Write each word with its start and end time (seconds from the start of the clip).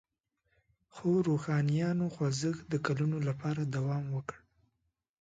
خو 0.93 1.09
روښانیانو 1.27 2.05
خوځښت 2.15 2.63
د 2.71 2.75
کلونو 2.85 3.17
لپاره 3.27 3.61
دوام 3.75 4.03
وکړ. 4.15 4.37